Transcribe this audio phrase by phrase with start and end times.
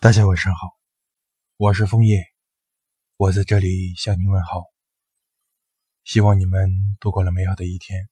[0.00, 0.76] 大家晚上好，
[1.56, 2.24] 我是枫叶，
[3.16, 4.66] 我在这里向您问好，
[6.04, 6.70] 希望你们
[7.00, 8.08] 度过了美好的一天。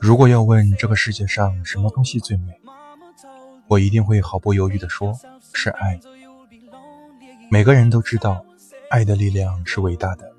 [0.00, 2.58] 如果要问这个世界上什么东西最美？
[3.68, 5.12] 我一定会毫不犹豫地说，
[5.52, 5.98] 是爱。
[7.50, 8.44] 每个人都知道，
[8.90, 10.32] 爱的力量是伟大的。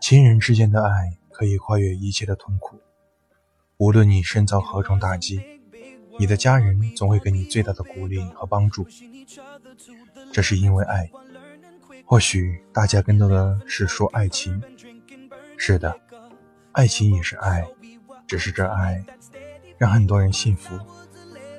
[0.00, 2.80] 亲人之间的爱可以跨越一切的痛苦。
[3.76, 5.40] 无论你身遭何种打击，
[6.18, 8.86] 你的家人总会给你最大的鼓励和帮助。
[10.32, 11.10] 这是因为爱。
[12.04, 14.62] 或许大家更多的是说爱情。
[15.56, 15.98] 是的，
[16.72, 17.66] 爱情也是爱，
[18.26, 19.04] 只是这爱
[19.78, 20.78] 让很多人幸福。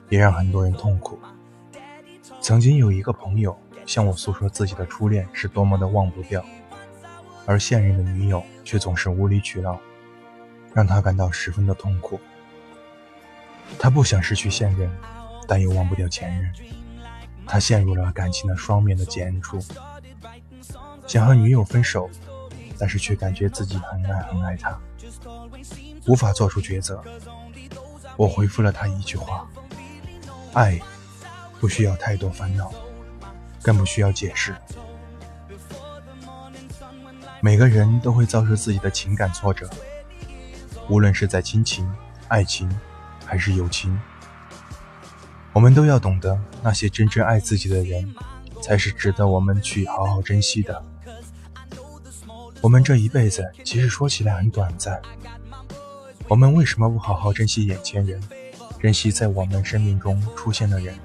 [0.09, 1.19] 也让很多人痛苦。
[2.39, 6.43] 曾经有一个朋友向我诉说自己的初恋是多么的忘不掉，
[7.45, 9.79] 而现任的女友却总是无理取闹，
[10.73, 12.19] 让他感到十分的痛苦。
[13.77, 14.89] 他不想失去现任，
[15.47, 16.53] 但又忘不掉前任，
[17.45, 19.59] 他陷入了感情的双面的尖处，
[21.05, 22.09] 想和女友分手，
[22.79, 24.79] 但是却感觉自己很爱很爱她，
[26.07, 27.03] 无法做出抉择。
[28.15, 29.47] 我回复了他一句话。
[30.57, 30.81] 爱
[31.59, 32.73] 不需要太多烦恼，
[33.61, 34.55] 更不需要解释。
[37.41, 39.69] 每个人都会遭受自己的情感挫折，
[40.89, 41.87] 无论是在亲情、
[42.27, 42.67] 爱情
[43.23, 43.99] 还是友情，
[45.53, 48.15] 我们都要懂得，那些真正爱自己的人，
[48.59, 50.83] 才是值得我们去好好珍惜的。
[52.61, 54.99] 我们这一辈子其实说起来很短暂，
[56.27, 58.19] 我们为什么不好好珍惜眼前人？
[58.79, 60.95] 珍惜在我们生命中出现的人。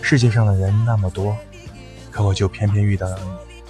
[0.00, 1.36] 世界上的人那么多，
[2.10, 3.62] 可我就偏偏遇到了你。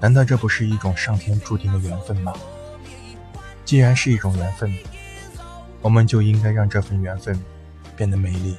[0.00, 2.32] 难道这不是一种上天注定的缘分吗？
[3.64, 4.74] 既然是一种缘分，
[5.82, 7.38] 我们就应该让这份缘分
[7.96, 8.56] 变得美丽。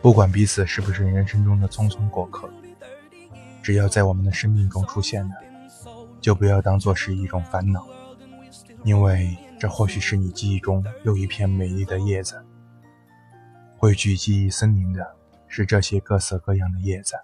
[0.00, 2.48] 不管彼此是不是人生中的匆匆过客，
[3.62, 5.34] 只要在我们的生命中出现了，
[6.20, 7.86] 就不要当做是一种烦恼，
[8.84, 9.36] 因为。
[9.58, 12.40] 这或许是你记忆中又一片美丽的叶子，
[13.76, 15.04] 汇聚记忆森林的
[15.48, 17.16] 是这些各色各样的叶子。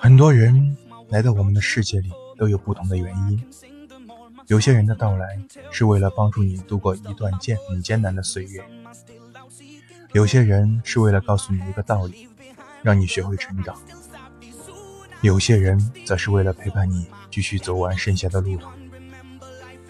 [0.00, 0.76] 很多人
[1.08, 3.44] 来到我们的世界里都有不同的原因，
[4.48, 5.38] 有些人的到来
[5.70, 8.64] 是为了帮助你度过一段艰很艰难的岁月，
[10.12, 12.28] 有些人是为了告诉你一个道理，
[12.82, 13.80] 让你学会成长，
[15.20, 18.68] 有些人则是为了陪伴你继续走完剩下的路途。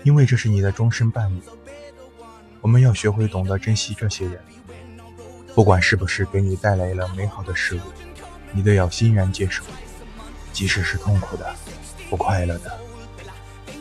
[0.05, 1.41] 因为这是你的终身伴侣，
[2.61, 4.39] 我们要学会懂得珍惜这些人，
[5.55, 7.81] 不管是不是给你带来了美好的事物，
[8.53, 9.65] 你都要欣然接受，
[10.53, 11.55] 即使是痛苦的、
[12.11, 12.71] 不快乐的，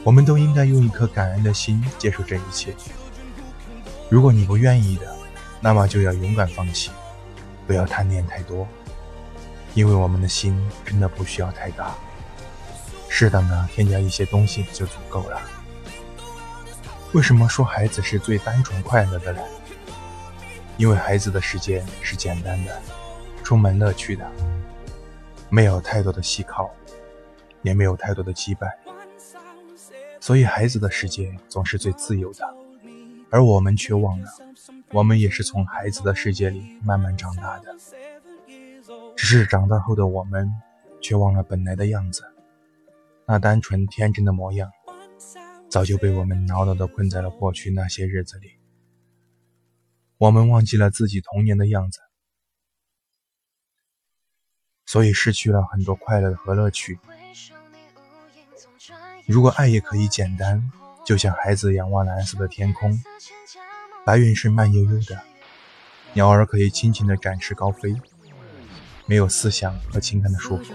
[0.02, 2.74] 我们都应该用一颗感恩的心接受这一切。
[4.10, 5.14] 如果你不愿意的，
[5.60, 6.90] 那么就要勇敢放弃，
[7.68, 8.66] 不要贪念太多，
[9.74, 11.94] 因为我们的心真的不需要太大，
[13.10, 15.42] 适当的添加一些东西就足够了。
[17.14, 19.44] 为什么说孩子是最单纯快乐的人？
[20.78, 22.82] 因为孩子的世界是简单的，
[23.44, 24.28] 充满乐趣的，
[25.48, 26.72] 没有太多的依靠，
[27.62, 28.72] 也没有太多的羁绊，
[30.20, 32.52] 所以孩子的世界总是最自由的。
[33.30, 34.32] 而我们却忘了，
[34.92, 37.76] 我们也是从孩子的世界里慢慢长大的，
[39.16, 40.52] 只是长大后的我们，
[41.00, 42.24] 却忘了本来的样子，
[43.28, 44.72] 那单纯天真的模样。
[45.74, 48.60] 早就被我们牢牢地困在了过去那些日子里，
[50.20, 52.00] 我们忘记了自己童年的样子，
[54.86, 57.00] 所以失去了很多快乐和乐趣。
[59.26, 60.72] 如果爱也可以简单，
[61.04, 63.02] 就像孩子仰望蓝色的天空，
[64.06, 65.24] 白云是慢悠悠的，
[66.14, 68.00] 鸟儿可以轻轻地展翅高飞，
[69.08, 70.72] 没有思想和情感的束缚，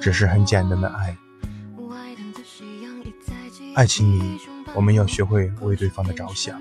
[0.00, 1.14] 只是很简单的爱。
[3.74, 4.38] 爱情里，
[4.74, 6.60] 我们要学会为对方的着想，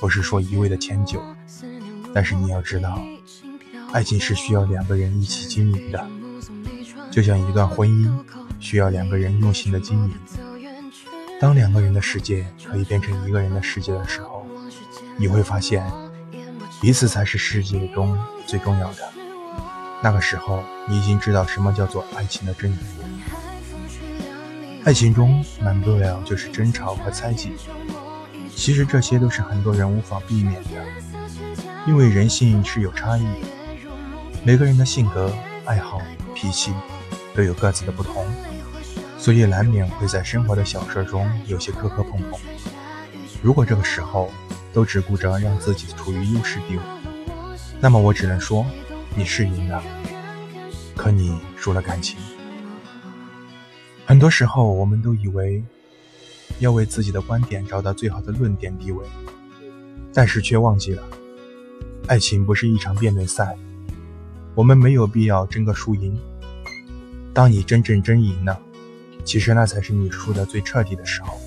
[0.00, 1.22] 不是说一味的迁就。
[2.12, 3.00] 但是你要知道，
[3.92, 6.04] 爱情是需要两个人一起经营的，
[7.10, 8.10] 就像一段婚姻
[8.58, 10.14] 需要两个人用心的经营。
[11.40, 14.44] 当两个人的世界可以变成一个人的世界的时候，
[15.16, 15.88] 你会发现，
[16.80, 19.08] 彼此才是世界中最重要的。
[20.02, 22.78] 那个时候，你已经知道什么叫做爱情的真谛。
[24.84, 27.52] 爱情中，免不了就是争吵和猜忌。
[28.54, 30.70] 其实这些都是很多人无法避免的，
[31.86, 33.46] 因为人性是有差异的，
[34.42, 35.32] 每个人的性格、
[35.64, 36.02] 爱好、
[36.34, 36.72] 脾气
[37.32, 38.26] 都有各自的不同，
[39.18, 42.40] 所以难免会在生活的小事中有些磕磕碰碰。
[43.40, 44.32] 如果这个时候
[44.72, 46.82] 都只顾着让自己处于优势地位，
[47.80, 48.66] 那么我只能说
[49.14, 49.80] 你是赢了，
[50.96, 52.18] 可你输了感情。
[54.12, 55.64] 很多时候，我们都以为
[56.58, 59.02] 要为自己的观点找到最好的论点地位，
[60.12, 61.02] 但是却忘记了，
[62.08, 63.56] 爱情不是一场辩论赛，
[64.54, 66.14] 我们没有必要争个输赢。
[67.32, 68.60] 当你真正争赢了，
[69.24, 71.40] 其实那才是你输的最彻底的时候。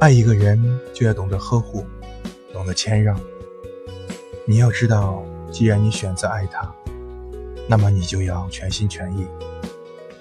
[0.00, 1.84] 爱一个人就要懂得呵护，
[2.54, 3.20] 懂得谦让。
[4.46, 5.22] 你要知道，
[5.52, 6.74] 既然你选择爱他，
[7.68, 9.26] 那么你就要全心全意。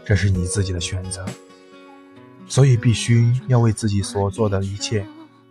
[0.08, 1.26] 这是你自己的选择，
[2.48, 5.06] 所以必须要为自己所做的一切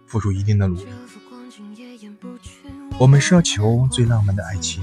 [0.07, 0.87] 付出一定的努力。
[2.99, 4.83] 我们奢求最浪漫的爱情，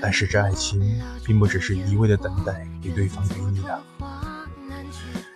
[0.00, 3.82] 但是这爱情并不只是一味的等待给对方给你的，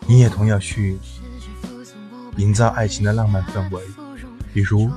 [0.07, 0.97] 你也同样去
[2.37, 3.83] 营造爱情的浪漫氛围。
[4.55, 4.89] 比如，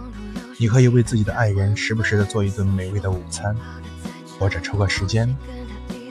[0.59, 3.57] 你可以为自己的爱人时不时的做一顿美味的午餐，
[4.37, 5.35] 或者抽个时间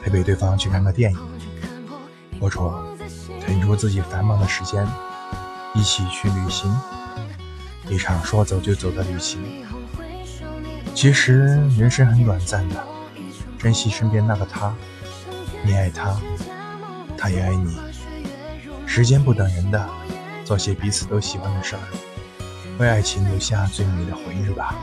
[0.03, 1.34] 陪陪对方去看个电影。
[2.45, 2.61] 或者
[3.41, 4.87] 腾出自己繁忙的时间，
[5.73, 6.71] 一起去旅行，
[7.89, 9.65] 一场说走就走的旅行。
[10.95, 12.85] 其实人生很短暂的，
[13.59, 14.75] 珍惜身边那个他，
[15.65, 16.15] 你爱他，
[17.17, 17.79] 他也爱你。
[18.85, 19.89] 时间不等人的，
[20.45, 21.83] 做些彼此都喜欢的事儿，
[22.79, 24.75] 为爱情留下最美的回忆吧。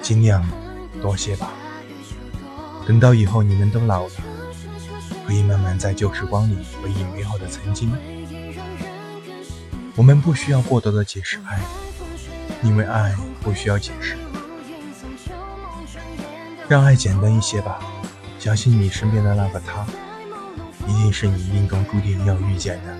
[0.00, 0.48] 尽量
[1.02, 1.50] 多些吧，
[2.86, 4.12] 等到以后你们都老了。
[5.28, 7.92] 可以慢慢在旧时光里回忆美好的曾经。
[9.94, 11.60] 我们不需要过多的解释爱，
[12.62, 14.16] 因为爱不需要解释。
[16.66, 17.78] 让爱简单一些吧，
[18.38, 19.86] 相信你身边的那个他，
[20.86, 22.96] 一定是你命中注定要遇见的。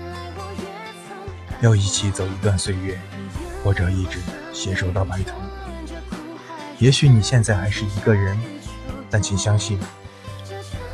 [1.61, 2.95] 要一起走一段岁月，
[3.63, 4.19] 或者一直
[4.53, 5.35] 携手到白头。
[6.77, 8.37] 也许你现在还是一个人，
[9.09, 9.79] 但请相信，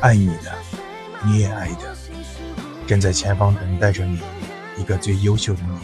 [0.00, 0.75] 爱你的。
[1.24, 1.96] 你也爱的，
[2.86, 4.20] 正在前方等待着你，
[4.76, 5.78] 一个最优秀的你。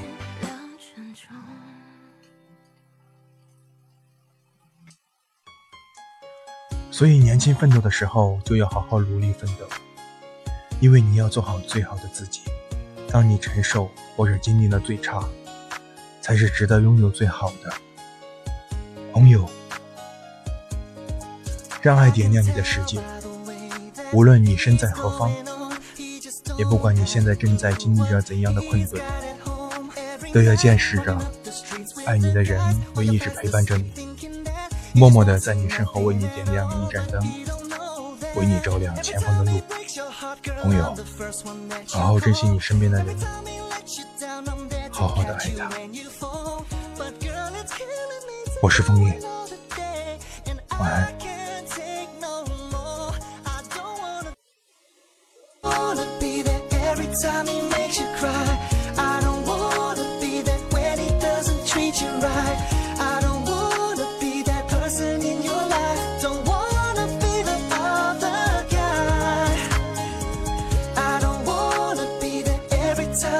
[6.91, 9.67] 所以，年轻奋斗的时候就要好好努力奋斗，
[10.79, 12.43] 因为你要做好最好的自己。
[13.09, 15.25] 当你承受或者经历了最差，
[16.21, 17.73] 才是值得拥有最好的。
[19.13, 19.49] 朋友，
[21.81, 23.01] 让爱点亮你的世界。
[24.13, 25.31] 无论你身在何方，
[26.59, 29.03] 也不管你现在正在经历着怎样的困顿，
[30.35, 31.19] 都要见识着，
[32.05, 32.61] 爱你的人
[32.95, 33.91] 会一直陪伴着你，
[34.93, 37.23] 默默的在你身后为你点亮一盏灯，
[38.37, 39.61] 为你照亮前方的路。
[40.63, 40.95] 朋友，
[41.89, 43.17] 好好珍惜你身边的人，
[44.91, 45.71] 好好的爱他。
[48.63, 49.19] 我是枫叶，
[50.79, 51.22] 晚安。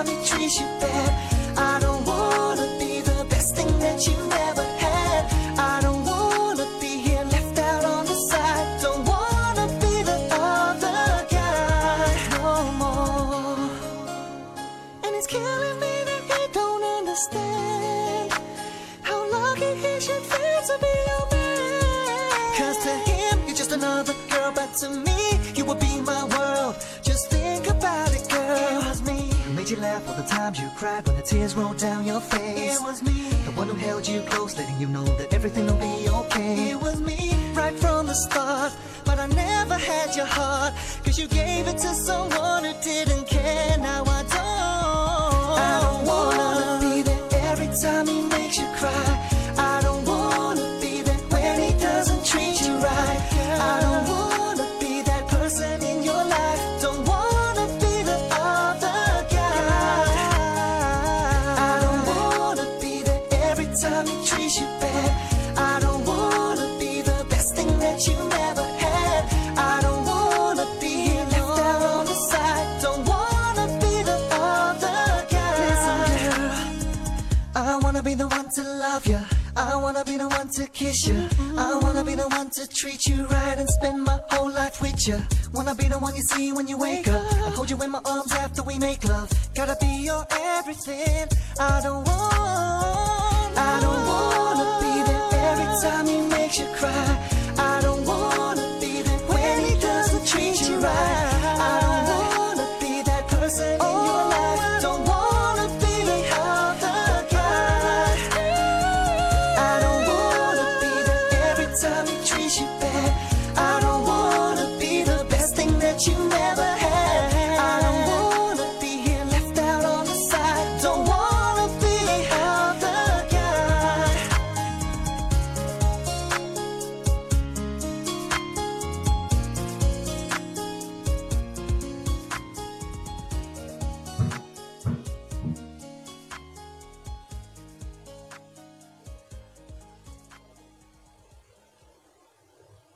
[0.05, 1.12] Let me treat you bad.
[29.73, 32.77] You laugh all the times you cried When the tears rolled down your face?
[32.77, 33.31] It was me.
[33.47, 36.71] The one who held you close Letting you know that everything will be okay.
[36.71, 38.73] It was me Right from the start
[39.05, 40.75] But I never had your heart
[41.05, 43.79] Cause you gave it to someone who didn't care.
[43.79, 44.12] Now I
[64.33, 65.11] treats you bad.
[65.57, 69.21] I don't wanna be the best thing that you never had.
[69.57, 70.97] I don't wanna be
[71.33, 72.67] left out on the side.
[72.83, 74.19] Don't wanna be the
[74.51, 75.55] other guy.
[75.69, 76.51] Listen, girl,
[77.55, 79.21] I wanna be the one to love you.
[79.55, 81.29] I wanna be the one to kiss you.
[81.59, 85.07] I wanna be the one to treat you right and spend my whole life with
[85.07, 85.19] you.
[85.53, 88.01] Wanna be the one you see when you wake up I hold you in my
[88.07, 89.29] arms after we make love.
[89.55, 91.29] Gotta be your everything.
[91.61, 93.02] I don't want
[93.57, 97.32] I don't wanna be there every time he makes you cry.